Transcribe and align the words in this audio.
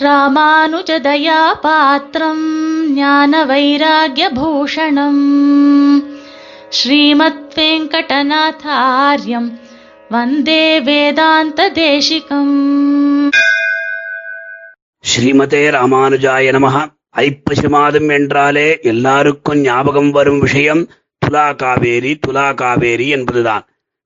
ராமானுஜதயா 0.00 1.52
பாத்திரம் 1.60 2.46
ஞான 2.94 3.44
வைராகியபூஷணம் 3.44 5.24
ஸ்ரீமத் 6.70 7.54
வெங்கடநாதாரியம் 7.54 9.50
வந்தே 10.10 10.80
வேதாந்த 10.80 11.68
தேசிகம் 11.74 12.54
ஸ்ரீமதே 15.04 15.70
ராமானுஜாய 15.70 16.52
நமஹ 16.52 16.76
ஐப்பசி 17.16 17.68
மாதம் 17.68 18.08
என்றாலே 18.08 18.78
எல்லாருக்கும் 18.82 19.60
ஞாபகம் 19.60 20.10
வரும் 20.10 20.38
விஷயம் 20.38 20.88
துலா 21.26 21.56
காவேரி 21.56 22.20
துலா 22.26 22.54
காவேரி 22.54 23.08
என்பதுதான். 23.08 23.64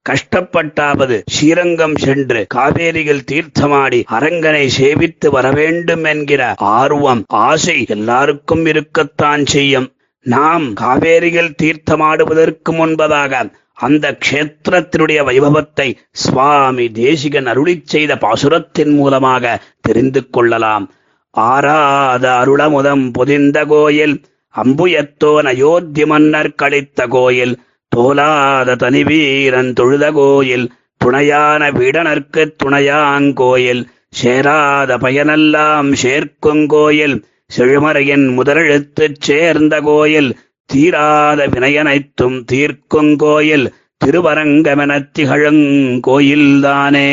கஷ்டப்பட்டாவது 0.09 1.17
ஸ்ரீரங்கம் 1.27 1.97
சென்று 1.97 2.47
காவேரியில் 2.55 3.25
தீர்த்தமாடி 3.31 4.01
அரங்கனை 4.19 4.65
சேவித்து 4.79 5.29
வரவேண்டும் 5.31 6.05
என்கிற 6.05 6.55
ஆர்வம் 6.57 7.23
ஆசை 7.27 7.85
எல்லாருக்கும் 7.89 8.65
இருக்கத்தான் 8.67 9.45
செய்யும். 9.47 9.89
நாம் 10.27 10.67
காவேரியில் 10.75 11.57
தீர்த்தமாடுவதற்கு 11.63 12.71
முன்பதாக 12.71 13.33
அந்த 13.73 14.19
க்ஷேத்திரத்தினுடைய 14.25 15.21
வைபவத்தை 15.29 15.89
சுவாமி 16.11 16.87
தேசிகன் 16.91 17.47
அருளிச் 17.47 17.87
செய்த 17.87 18.15
பாசுரத்தின் 18.15 18.93
மூலமாக 18.95 19.61
தெரிந்து 19.81 20.31
கொள்ளலாம். 20.31 20.87
ஆராத 21.31 22.25
அருளமுதம் 22.33 23.05
பொதிந்த 23.11 23.65
கோயில் 23.65 24.17
அம்புயத்தோன் 24.55 25.47
அயோத்தி 25.53 26.05
மன்னர் 26.07 26.55
கழித்த 26.55 27.07
கோயில் 27.07 27.55
தோலாத 27.93 28.77
தனி 28.77 29.03
வீரன் 29.05 29.73
தொழுத 29.73 30.13
கோயில் 30.13 30.67
துணையான 31.01 31.71
வீடனர்க்கு 31.71 32.43
துணையாங்கோயில் 32.63 33.83
சேராத 34.11 34.99
பயனெல்லாம் 34.99 35.91
சேர்க்குங்கோயில் 36.03 37.17
செழுமறையின் 37.57 38.27
முதலெழுத்துச் 38.37 39.21
சேர்ந்த 39.21 39.81
கோயில் 39.81 40.31
தீராத 40.71 41.41
வினையனைத்தும் 41.47 42.39
தீர்க்குங்கோயில் 42.53 43.67
திருவரங்கமெனத் 44.01 45.11
திகழுங்கோயில்தானே 45.19 47.09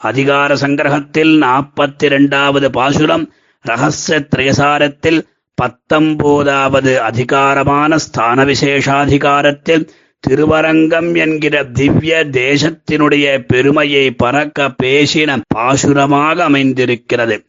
அதிகார 0.00 0.54
சங்கிரகத்தில் 0.54 1.32
நாற்பத்தி 1.42 2.04
இரண்டாவது 2.04 2.70
பாசுரம் 2.70 3.24
ரகசிய 3.64 4.18
திரையசாரத்தில் 4.30 5.20
பத்தொன்பதாவது 5.54 7.00
அதிகாரமான 7.00 7.98
ஸ்தான 7.98 8.44
விசேஷாதிகாரத்தில் 8.44 9.88
திருவரங்கம் 10.20 11.14
என்கிற 11.14 11.64
திவ்ய 11.64 12.24
தேசத்தினுடைய 12.24 13.44
பெருமையை 13.46 14.10
பறக்க 14.10 14.74
பேசின 14.82 15.40
பாசுரமாக 15.54 16.36
அமைந்திருக்கிறது. 16.44 17.44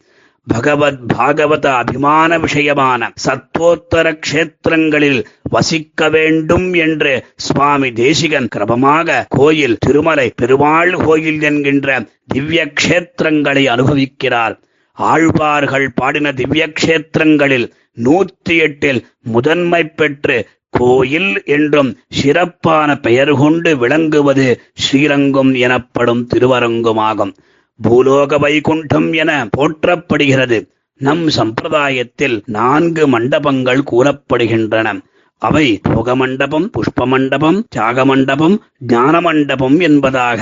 பகவத் 0.46 1.00
பாகவத 1.12 1.66
அபிமான 1.74 2.38
விஷயமான 2.38 3.08
சத்வோத்தர 3.24 4.20
க்ஷேத்திரங்களில் 4.26 5.24
வசிக்க 5.42 6.08
வேண்டும் 6.08 6.72
என்று 6.72 7.24
சுவாமி 7.36 7.92
தேசிகன் 7.92 8.48
கிரமமாக 8.56 9.24
கோயில் 9.28 9.76
திருமலை 9.78 10.32
பெருமாள் 10.36 10.94
கோயில் 10.96 11.42
என்கின்ற 11.42 12.06
திவ்ய 12.26 12.72
கஷேத்திரங்களை 12.80 13.64
அனுபவிக்கிறார். 13.74 14.56
ஆழ்வார்கள் 14.96 15.88
பாடின 15.94 16.32
திவ்ய 16.32 16.64
க்ஷேத்திரங்களில் 16.80 17.66
நூற்றி 17.92 18.56
எட்டில் 18.56 19.00
முதன்மை 19.22 19.82
பெற்று 19.88 20.36
கோயில் 20.70 21.42
என்றும் 21.44 21.90
சிறப்பான 22.08 22.96
பெயர் 22.96 23.32
கொண்டு 23.32 23.76
விளங்குவது 23.76 24.46
ஸ்ரீரங்கம் 24.74 25.52
எனப்படும் 25.54 26.26
திருவரங்குமாகும். 26.34 27.32
பூலோக 27.80 28.38
வைகுண்டம் 28.38 29.12
என 29.12 29.48
போற்றப்படுகிறது. 29.56 30.58
நம் 31.00 31.28
சம்பிரதாயத்தில் 31.28 32.36
நான்கு 32.46 33.08
மண்டபங்கள் 33.08 33.82
கூறப்படுகின்றன. 33.90 35.00
அவை 35.42 35.66
போக 35.82 36.16
மண்டபம் 36.16 36.70
புஷ்ப 36.70 37.06
மண்டபம் 37.06 37.66
தியாக 37.68 38.04
மண்டபம் 38.04 38.64
ஞான 38.78 39.20
மண்டபம் 39.20 39.80
என்பதாக. 39.80 40.40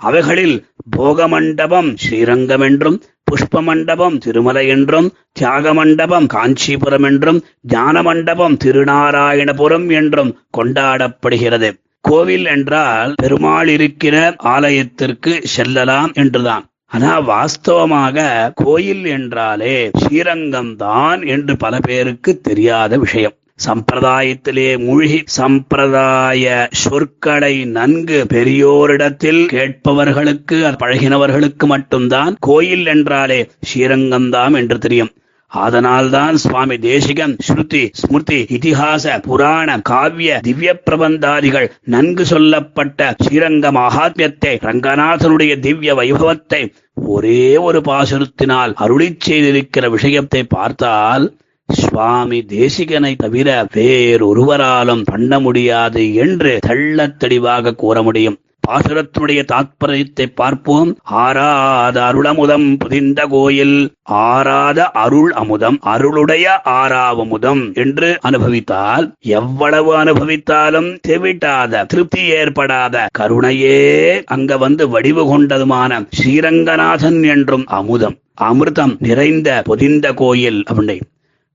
அவைகளில் 0.00 0.56
போக 0.90 1.28
மண்டபம் 1.28 1.96
ஸ்ரீரங்கம் 1.96 2.60
என்றும் 2.60 3.02
புஷ்ப 3.26 3.60
மண்டபம் 3.62 4.16
திருமலை 4.18 4.64
என்றும் 4.68 5.08
தியாக 5.32 5.74
மண்டபம் 5.74 6.26
காஞ்சிபுரம் 6.26 7.02
என்றும் 7.02 7.40
ஞான 7.68 8.02
மண்டபம் 8.02 8.56
திருநாராயணபுரம் 8.64 9.88
என்றும் 9.92 10.30
கொண்டாடப்படுகிறது. 10.58 11.70
கோவில் 12.04 12.46
என்றால் 12.46 13.12
பெருமாள் 13.22 13.68
இருக்கிற 13.68 14.16
ஆலயத்திற்கு 14.54 15.32
செல்லலாம் 15.54 16.12
என்றுதான். 16.12 16.64
ஆனா 16.86 17.12
வாஸ்தவமாக 17.28 18.26
கோயில் 18.54 19.06
என்றாலே 19.16 19.76
ஸ்ரீரங்கம் 20.00 20.72
தான் 20.76 21.22
என்று 21.26 21.56
பல 21.56 21.80
பேருக்கு 21.80 22.40
தெரியாத 22.40 22.98
விஷயம். 22.98 23.36
சம்பிரதாயத்திலே 23.58 24.70
மூழ்கி 24.78 25.18
சம்பிரதாய 25.36 26.44
சொற்களை 26.70 27.64
நன்கு 27.64 28.26
பெரியோரிடத்தில் 28.32 29.42
கேட்பவர்களுக்கு 29.46 30.56
பழகினவர்களுக்கு 30.82 31.66
மட்டும்தான் 31.66 32.36
கோயில் 32.40 32.86
என்றாலே 32.86 33.38
ஸ்ரீரங்கம்தாம் 33.68 34.56
என்று 34.56 34.78
தெரியும். 34.78 35.12
அதனால்தான் 35.52 36.36
சுவாமி 36.36 36.76
தேசிகன் 36.78 37.36
ஸ்ருதி 37.48 37.82
ஸ்மிருதி 37.92 38.38
இதிகாச 38.50 39.20
புராண 39.20 39.76
காவிய 39.90 40.40
திவ்ய 40.42 40.70
பிரபந்தாதிகள் 40.90 41.68
நன்கு 41.84 42.26
சொல்லப்பட்ட 42.26 43.14
ஸ்ரீரங்க 43.24 43.70
மகாத்மியத்தை 43.72 44.52
ரங்கநாதனுடைய 44.60 45.60
திவ்ய 45.60 45.94
வைபவத்தை 45.94 46.62
ஒரே 47.06 47.56
ஒரு 47.56 47.80
பாசுரத்தினால் 47.80 48.74
அருளி 48.76 49.08
செய்திருக்கிற 49.26 49.90
விஷயத்தை 49.90 50.42
பார்த்தால் 50.48 51.26
சுவாமி 51.68 52.38
தேசிகனை 52.48 53.16
தவிர 53.16 53.66
வேறொருவராலும் 53.74 55.04
பண்ண 55.04 55.40
முடியாது 55.40 56.14
என்று 56.14 56.58
தெள்ளத் 56.66 57.18
தெளிவாக 57.18 57.74
கூற 57.74 58.02
முடியும். 58.02 58.38
பாசுரத்துடைய 58.64 59.40
தாத்பரியத்தை 59.44 60.26
பார்ப்போம். 60.34 60.90
ஆராத 61.20 62.04
அருளமுதம் 62.04 62.76
புதிந்த 62.76 63.26
கோயில் 63.26 63.74
ஆராத 64.20 64.86
அருள் 64.90 65.32
அமுதம் 65.32 65.78
அருளுடைய 65.84 66.46
ஆறாவமுதம் 66.74 67.74
என்று 67.74 68.18
அனுபவித்தால் 68.20 69.06
எவ்வளவு 69.34 69.92
அனுபவித்தாலும் 69.96 70.90
தெவிட்டாத 71.00 71.84
திருப்தி 71.84 72.24
ஏற்படாத 72.30 73.06
கருணையே 73.12 73.78
அங்க 74.26 74.56
வந்து 74.56 74.88
வடிவு 74.88 75.24
கொண்டதுமான 75.24 76.02
ஸ்ரீரங்கநாதன் 76.10 77.22
என்றும் 77.26 77.66
அமுதம் 77.72 78.16
அமிர்தம் 78.42 78.94
நிறைந்த 78.98 79.62
பொதிந்த 79.66 80.06
கோயில் 80.14 80.62
அப்படின்னு 80.62 80.96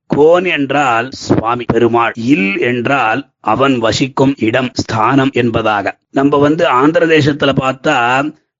கோன் 0.09 0.45
என்றால் 0.45 1.07
சுவாமி 1.11 1.65
பெருமாள். 1.73 2.13
இல் 2.33 2.51
என்றால் 2.61 3.21
அவன் 3.53 3.75
வசிக்கும் 3.77 4.33
இடம் 4.39 4.69
ஸ்தானம் 4.73 5.31
என்பதாக. 5.33 5.95
நம்ம 6.11 6.37
வந்து 6.37 6.63
ஆந்திர 6.67 7.05
தேசத்துல 7.05 7.53
பார்த்தா 7.59 7.97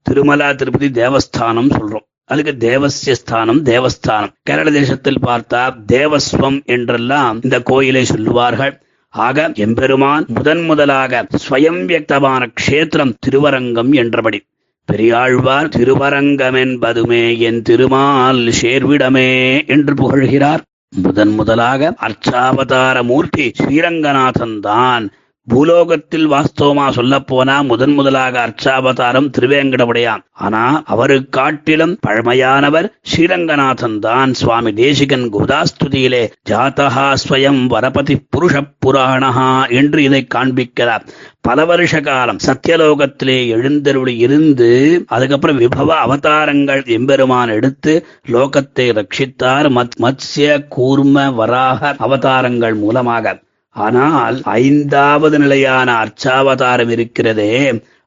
திருமலா 0.05 0.49
திருப்பதி 0.55 0.89
தேவஸ்தானம் 1.01 1.71
சொல்றோம். 1.71 2.05
அதுக்கு 2.25 2.53
தேவசிய 2.57 3.13
ஸ்தானம் 3.15 3.61
தேவஸ்தானம். 3.63 4.33
கேரள 4.43 4.71
தேசத்தில் 4.71 5.23
பார்த்தா 5.27 5.61
தேவஸ்வம் 5.87 6.59
என்றெல்லாம் 6.65 7.39
இந்த 7.43 7.57
கோயிலை 7.61 8.05
சொல்லுவார்கள். 8.05 8.73
ஆக 9.13 9.51
எம்பெருமான் 9.55 10.25
முதன் 10.27 10.63
முதலாக 10.63 11.21
ஸ்வயம் 11.43 11.81
வியக்தமான 11.85 12.41
க்ஷேத்திரம் 12.59 13.13
திருவரங்கம் 13.25 13.91
என்றபடி. 13.93 14.39
பெரியாழ்வார் 14.89 15.67
திருவரங்கம் 15.67 16.57
என்பதுமே 16.63 17.23
என் 17.39 17.61
திருமால் 17.61 18.43
சேர்விடமே 18.61 19.29
என்று 19.67 19.93
புகழ்கிறார். 19.93 20.63
முதன் 20.93 21.31
முதலாக 21.31 21.89
அர்ச்சாவதார 21.99 22.97
மூர்த்தி 23.03 23.45
ஸ்ரீரங்கநாதன் 23.57 24.55
தான் 24.59 25.05
பூலோகத்தில் 25.51 26.31
வாஸ்தவமா 26.31 26.85
சொல்லப்போனா 26.95 27.23
போனா 27.25 27.61
முதன் 27.61 27.93
முதலாக 27.93 28.35
அர்ச்சாவதாரம் 28.45 29.29
திருவேங்கடமுடையான். 29.37 30.23
ஆனா 30.31 30.81
அவரு 30.85 31.29
காட்டிலும் 31.29 31.97
பழமையானவர் 32.07 32.87
ஸ்ரீரங்கநாதன் 33.11 33.99
தான் 33.99 34.33
சுவாமி 34.33 34.73
தேசிகன் 34.73 35.25
கோதாஸ்துதியிலே 35.33 36.31
ஜாதகா 36.49 37.13
ஸ்வயம் 37.23 37.61
வரபதி 37.67 38.17
புருஷ 38.37 38.61
புராணஹா 38.85 39.69
என்று 39.69 40.03
இதை 40.03 40.27
காண்பிக்கிறார். 40.35 41.05
பல 41.41 41.65
வருஷ 41.65 42.01
காலம் 42.01 42.39
சத்தியலோகத்திலே 42.45 43.47
எழுந்தருளி 43.47 44.17
இருந்து 44.17 45.03
அதுக்கப்புறம் 45.07 45.59
விபவ 45.59 45.89
அவதாரங்கள் 46.05 46.85
எம்பெருமான் 46.85 47.49
எடுத்து 47.49 48.05
லோகத்தை 48.27 48.87
ரட்சித்தார். 48.99 49.69
மத்ஸ்ய 50.05 50.65
கூர்ம 50.77 51.33
வராக 51.33 51.95
அவதாரங்கள் 51.97 52.73
மூலமாக. 52.73 53.47
ஆனால் 53.75 54.37
ஐந்தாவது 54.59 55.37
நிலையான 55.39 55.89
அர்ச்சாவதாரம் 56.03 56.89
இருக்கிறதே. 56.89 57.53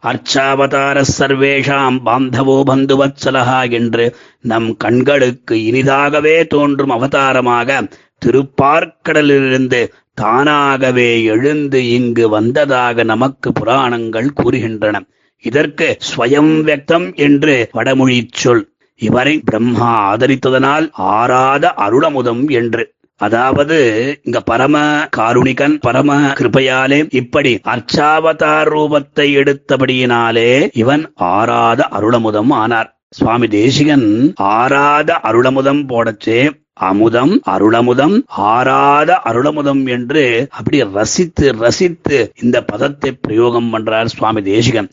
அர்ச்சாவதார 0.03 1.03
சர்வேஷாம் 1.19 1.99
பாந்தவோ 2.05 2.56
பந்துவத்சலகா 2.70 3.61
என்று 3.70 4.05
நம் 4.43 4.70
கண்களுக்கு 4.76 5.56
இனிதாகவே 5.70 6.37
தோன்றும் 6.47 6.91
அவதாரமாக 6.91 7.81
திருப்பார்க்கடலிலிருந்து 8.26 9.81
தானாகவே 10.14 11.11
எழுந்து 11.25 11.88
இங்கு 11.88 12.29
வந்ததாக 12.29 13.03
நமக்கு 13.03 13.53
புராணங்கள் 13.53 14.31
கூறுகின்றன. 14.41 14.97
இதற்கு 15.44 15.87
ஸ்வயம் 16.08 16.53
வியக்தம் 16.67 17.06
என்று 17.19 17.55
வடமொழிச் 17.73 18.35
சொல். 18.35 18.65
இவரை 19.00 19.35
பிரம்மா 19.44 19.93
ஆதரித்ததனால் 20.11 20.87
ஆராத 21.12 21.75
அருளமுதம் 21.79 22.44
என்று. 22.50 22.85
அதாவது 23.27 23.77
இங்க 24.23 24.39
பரம 24.51 24.77
காருணிகன் 25.17 25.77
பரம 25.87 26.17
கிருபையாலே 26.39 26.99
இப்படி 27.21 27.53
அர்ச்சாவதார் 27.75 28.71
ரூபத்தை 28.75 29.27
எடுத்தபடியினாலே 29.41 30.51
இவன் 30.83 31.05
ஆராத 31.35 31.81
அருளமுதம் 31.99 32.53
ஆனார். 32.63 32.91
சுவாமி 33.11 33.47
தேசிகன் 33.55 34.09
ஆராத 34.55 35.21
அருளமுதம் 35.29 35.83
போடச்சே 35.91 36.41
அமுதம் 36.89 37.33
அருளமுதம் 37.55 38.15
ஆராத 38.51 39.11
அருளமுதம் 39.31 39.83
என்று 39.97 40.23
அப்படி 40.59 40.79
ரசித்து 40.95 41.47
ரசித்து 41.65 42.19
இந்த 42.43 42.57
பதத்தை 42.71 43.11
பிரயோகம் 43.25 43.71
பண்றார் 43.73 44.13
சுவாமி 44.15 44.43
தேசிகன். 44.43 44.89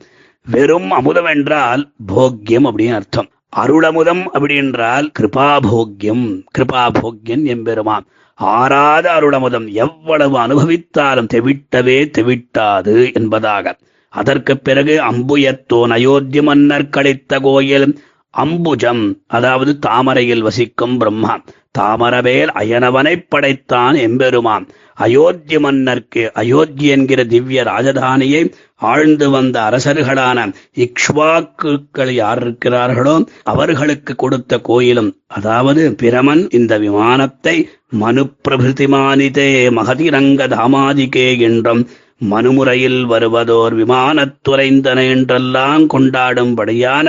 வெறும் 0.48 0.90
அமுதம் 0.92 1.30
என்றால் 1.36 1.82
போக்கியம் 2.12 2.68
அப்படின்னு 2.70 2.98
அர்த்தம். 3.00 3.30
அருளமுதம் 3.56 4.24
அப்படின்றால் 4.34 5.08
கிருபாபோக்கியம் 5.20 6.42
கிருபாபோக்கியன் 6.58 7.46
எம்பெருமான். 7.46 8.06
ஆராத 8.34 9.12
அருளமுதம் 9.12 9.72
எவ்வளவு 9.72 10.38
அனுபவித்தாலும் 10.40 11.28
தெவிட்டவே 11.34 11.98
தெவிட்டாது 12.18 13.14
என்பதாக. 13.14 13.76
அதற்கு 14.10 14.58
பிறகு 14.58 15.02
அம்புயத்தோன் 15.12 15.90
அயோத்தி 15.90 16.42
மன்னர் 16.42 16.90
கழித்த 16.90 17.40
கோயில் 17.40 18.00
அம்புஜம் 18.34 19.04
அதாவது 19.28 19.72
தாமரையில் 19.80 20.42
வசிக்கும் 20.42 20.98
பிரம்மா. 20.98 21.34
தாமரவேல் 21.80 22.52
அயனவனை 22.62 23.16
படைத்தான் 23.30 23.96
எம்பெருமான். 24.00 24.66
அயோத்தி 24.98 25.58
மன்னர்க்கு 25.58 26.24
அயோத்தி 26.34 26.86
என்கிற 26.86 27.20
திவ்ய 27.24 27.60
ராஜதானியை 27.64 28.42
ஆழ்ந்து 28.82 29.30
வந்த 29.30 29.56
அரசர்களான 29.70 30.40
இக்ஷ்வாக்குகள் 30.78 32.12
யார் 32.14 32.42
இருக்கிறார்களோ 32.44 33.16
அவர்களுக்கு 33.44 34.16
கொடுத்த 34.16 34.60
கோயிலும் 34.60 35.10
அதாவது 35.28 35.84
பிரமன் 36.02 36.44
இந்த 36.50 36.78
விமானத்தை 36.78 37.56
மனு 37.98 38.24
பிரபிருதிமானிதே 38.48 39.50
மகதிரங்க 39.70 40.48
தாமாதிகே 40.48 41.28
என்றும் 41.40 41.84
மனுமுறையில் 42.30 43.02
வருவதோர் 43.06 43.76
விமானத்துறைந்தன 43.76 45.00
என்றெல்லாம் 45.10 45.84
கொண்டாடும்படியான 45.94 47.08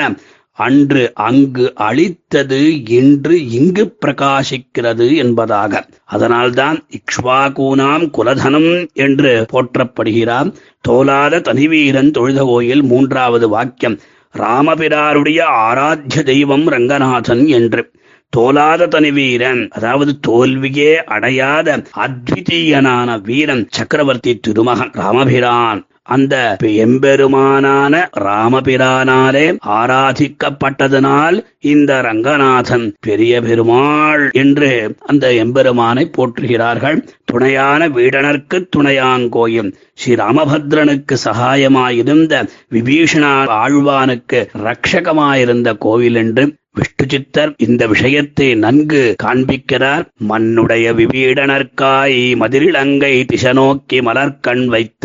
அன்று 0.52 1.12
அங்கு 1.14 1.72
அழித்தது 1.80 2.88
இன்று 2.88 3.50
இங்கு 3.50 3.96
பிரகாசிக்கிறது 4.06 5.16
என்பதாக. 5.16 5.86
அதனால்தான் 6.04 6.86
இக்ஷ்வாகூனாம் 6.90 8.10
குலதனம் 8.18 8.88
என்று 8.92 9.46
போற்றப்படுகிறார். 9.52 10.54
தோலாத 10.88 11.40
தனிவீரன் 11.40 12.10
தொழுத 12.10 12.42
கோயில் 12.44 12.82
மூன்றாவது 12.82 13.48
வாக்கியம். 13.48 13.98
ராமபிராருடைய 14.38 15.40
ஆராத்திய 15.42 16.22
தெய்வம் 16.22 16.68
ரங்கநாதன் 16.68 17.46
என்று. 17.46 17.90
தோலாத 18.36 18.88
தனி 18.88 19.10
வீரன் 19.10 19.68
அதாவது 19.68 20.18
தோல்வியே 20.20 21.04
அடையாத 21.04 21.82
அத்விதீயனான 21.96 23.20
வீரன் 23.22 23.66
சக்கரவர்த்தி 23.70 24.38
திருமகன் 24.38 24.90
ராமபிரான். 24.90 25.86
அந்த 26.06 26.56
எம்பெருமானான 26.62 27.94
ராமபிரானாலே 28.18 29.58
ஆராதிக்கப்பட்டதனால் 29.80 31.36
இந்த 31.60 32.00
ரங்கநாதன் 32.00 32.94
பெரிய 33.00 33.40
பெருமாள் 33.40 34.30
என்று 34.32 34.96
அந்த 35.06 35.32
எம்பெருமானை 35.32 36.10
போற்றுகிறார்கள். 36.16 36.98
துணையான 37.24 37.88
வீடனர்க்கு 37.88 38.58
துணையாங்கோயும் 38.76 39.70
ஸ்ரீ 39.94 40.14
ராமபத்ரனுக்கு 40.14 41.16
சகாயமாயிருந்த 41.24 42.34
விபீஷணா 42.74 43.32
ஆழ்வானுக்கு 43.60 44.40
ரட்சகமாயிருந்த 44.64 45.76
கோவில் 45.78 46.14
என்று 46.14 46.46
விஷ்ணு 46.76 47.04
சித்தர் 47.08 47.52
இந்த 47.56 47.82
விஷயத்தை 47.86 48.46
நன்கு 48.54 49.00
காண்பிக்கிறார். 49.22 50.04
மண்ணுடைய 50.28 50.86
விபீடனர்க்காய் 50.98 52.18
மதிரிலங்கை 52.42 53.12
திசநோக்கி 53.32 53.98
மலர்கண் 54.08 54.64
வைத்த 54.66 55.04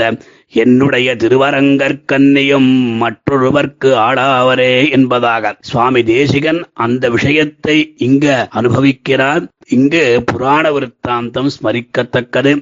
என்னுடைய 0.54 1.16
திருவரங்கற்கன்னியும் 1.16 2.70
மற்றொருவர்க்கு 3.02 3.90
ஆளாவரே 4.06 4.92
என்பதாக 4.92 5.56
சுவாமி 5.62 6.04
தேசிகன் 6.04 6.62
அந்த 6.86 7.10
விஷயத்தை 7.10 7.78
இங்க 7.98 8.48
அனுபவிக்கிறார். 8.54 9.44
இங்கு 9.70 10.06
புராண 10.26 10.66
விருத்தாந்தம் 10.72 11.52
ஸ்மரிக்கத்தக்கது. 11.56 12.54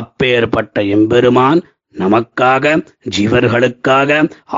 அப்பேற்பட்ட 0.00 0.82
எம்பெருமான் 0.96 1.60
நமக்காக 1.94 2.74
ஜீவர்களுக்காக 3.16 4.10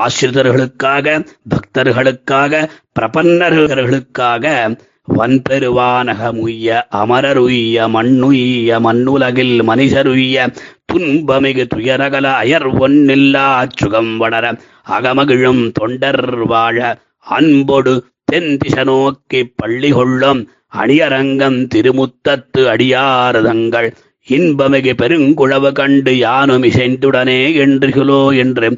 ஆசிரிதர்களுக்காக 0.05 1.07
பக்தர்களுக்காக 1.53 2.63
பிரபன்னர்களுக்காக 2.99 4.45
வன்பெருவானகமுய்ய 5.09 6.69
அமரருய்ய 6.99 7.89
மண்ணுய்ய 7.89 8.79
மண்ணுலகில் 8.81 9.57
மனிதருய்ய 9.63 10.47
துன்பமிகு 10.93 11.65
துயரகல 11.67 12.27
அயர் 12.39 12.69
ஒன்னில்லா 12.79 13.47
சுகம் 13.75 14.13
வளர 14.17 14.45
அகமகிழும் 14.89 15.63
தொண்டர் 15.73 16.25
வாழ 16.45 16.79
அன்பொடு 17.31 17.95
தென்திச 18.25 18.77
நோக்கி 18.85 19.41
பள்ளி 19.57 19.91
கொள்ளும் 19.93 20.41
அணியரங்கம் 20.77 21.59
திருமுத்தத்து 21.75 22.63
அடியாரதங்கள் 22.69 23.89
இன்பமிகு 24.29 24.93
பெருங்குழவு 25.00 25.73
கண்டு 25.73 26.12
யானும் 26.19 26.62
இசைந்துடனே 26.62 27.41
என்றுகளோ 27.65 28.37
என்று 28.37 28.69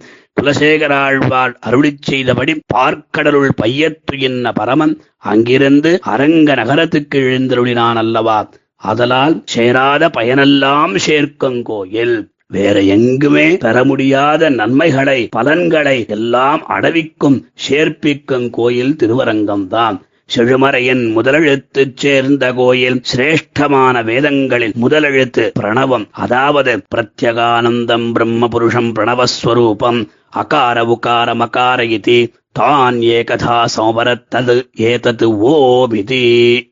குலசேகராழ்வார் 0.41 1.53
அருளி 1.61 1.91
செய்தபடி 2.01 2.53
பார்க்கடலுள் 2.75 3.53
பையத்து 3.63 4.17
என்ன 4.19 4.53
பரமன் 4.53 4.95
அங்கிருந்து 5.25 5.99
அரங்க 6.03 6.55
நகரத்துக்கு 6.55 7.19
எழுந்தருளினான் 7.19 7.97
அல்லவா? 7.97 8.39
அதலால் 8.83 9.37
சேராத 9.45 10.09
பயனெல்லாம் 10.09 10.97
சேர்க்கும் 10.97 11.63
கோயில். 11.63 12.17
வேற 12.47 12.83
எங்குமே 12.97 13.47
பெற 13.57 13.77
முடியாத 13.85 14.51
நன்மைகளை 14.51 15.29
பலன்களை 15.31 15.97
எல்லாம் 16.09 16.63
அடவிக்கும் 16.69 17.39
சேர்ப்பிக்கும் 17.69 18.51
கோயில் 18.51 18.95
திருவரங்கம்தான். 18.97 19.97
செழுமறையின் 20.31 21.03
முதலெழுத்துச் 21.17 21.97
சேர்ந்த 21.97 22.45
கோயில் 22.53 22.99
சிரேஷ்டமான 23.11 24.03
வேதங்களில் 24.05 24.75
முதலெழுத்து 24.83 25.45
பிரணவம். 25.59 26.07
அதாவது 26.25 26.73
பிரத்யகானந்தம் 26.95 28.07
பிரம்ம 28.13 28.49
புருஷம் 28.49 28.91
பிரணவஸ்வரூபம் 28.97 30.01
அகார 30.43 30.79
உகார 30.95 31.29
மகார 31.35 31.81
இதி 31.97 32.19
தான் 32.53 32.99
ஏகதா 33.17 33.57
சமபரத்தது 33.77 34.57
ஏதது 34.91 35.27
ஓபிதி 35.53 36.25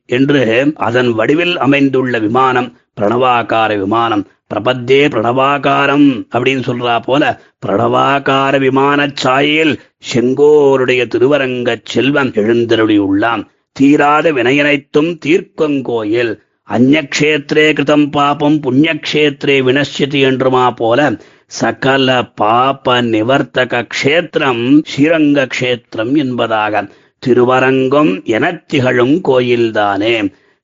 என்று 0.07 0.43
அதன் 0.89 1.11
வடிவில் 1.13 1.57
அமைந்துள்ள 1.59 2.19
விமானம் 2.19 2.71
பிரணவாகார 3.01 3.71
விமானம். 3.79 4.25
பிரபத்தே 4.55 4.99
பிரணவாகாரம் 5.13 6.09
அப்படின்னு 6.35 6.63
சொல்றா 6.67 6.97
போல 7.03 7.23
பிரணவாகார 7.67 8.59
விமான 8.59 9.07
சாயில் 9.23 9.73
செங்கோருடைய 10.11 11.03
திருவரங்க 11.15 11.71
செல்வம் 11.85 12.33
எழுந்தருளியுள்ளான் 12.43 13.43
தீராத 13.77 14.33
வினையனைத்தும் 14.33 15.13
தீர்க்கங்கோயில். 15.25 16.33
அந்நக்ஷேத்திரே 16.69 17.65
கிருதம் 17.73 18.11
பாபம் 18.11 18.59
புண்ணியக்ஷேத்திரே 18.63 19.57
வினஷ்யதி 19.61 20.21
என்றுமா 20.29 20.71
போல 20.77 21.01
சகல 21.51 22.09
பாப 22.35 23.03
நிவர்த்தக 23.03 23.83
க்ஷேத்திரம் 23.95 24.63
ஸ்ரீரங்க 24.83 25.47
க்ஷேத்திரம் 25.47 26.15
என்பதாக. 26.17 26.85
திருவரங்கம் 27.23 28.25
எனத் 28.25 28.69
திகழும் 28.69 29.21
கோயில்தானே. 29.29 30.15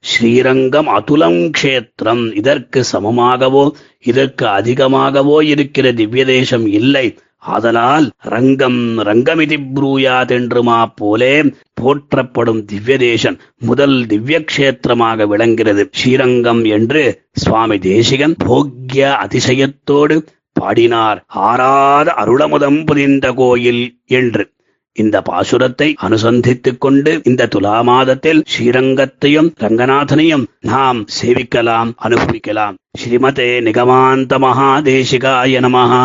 ஸ்ரீரங்கம் 0.04 0.88
அதுலம் 0.88 1.50
க்ஷேத்திரம். 1.50 2.34
இதற்கு 2.34 2.84
சமமாகவோ 2.92 3.64
இதற்கு 4.04 4.46
அதிகமாகவோ 4.46 5.44
இருக்கிற 5.44 5.92
திவ்ய 5.92 6.24
தேசம் 6.24 6.66
இல்லை. 6.66 7.06
ஆதலால் 7.42 8.10
ரங்கம் 8.28 8.80
ரங்கமிதி 9.02 9.56
ப்ரூயாதென்றுமா 9.74 10.86
போலே 10.94 11.44
போற்றப்படும் 11.74 12.64
திவ்யதேசன் 12.64 13.38
முதல் 13.58 14.06
திவ்யக்ஷேத்திரமாக 14.06 15.26
விளங்கிறது. 15.26 15.88
ஸ்ரீரங்கம் 15.90 16.64
என்று 16.64 17.24
சுவாமி 17.32 17.78
தேசிகன் 17.78 18.36
போக்கிய 18.46 19.16
அதிசயத்தோடு 19.16 20.26
பாடினார். 20.52 21.24
ஆறாத 21.26 22.12
அருளமுதம் 22.12 22.84
புதிந்த 22.84 23.32
கோயில் 23.32 24.00
என்று. 24.06 24.44
இந்த 24.92 25.22
பாசுரத்தை 25.30 25.94
அனுசந்தித்துக் 26.02 26.78
கொண்டு 26.78 27.20
இந்த 27.24 27.46
துலா 27.46 27.82
மாதத்தில் 27.82 28.44
ஸ்ரீரங்கத்தையும் 28.52 29.50
ரங்கநாதனையும் 29.60 30.44
நாம் 30.60 31.06
சேவிக்கலாம் 31.20 31.92
அனுபவிக்கலாம். 31.96 32.74
ஸ்ரீமதே 32.98 33.60
நிகமாந்த 33.60 34.38
மகாதேசிகாய 34.38 35.60
நமஹா. 35.60 36.04